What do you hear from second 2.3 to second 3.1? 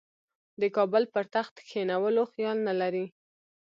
خیال نه لري.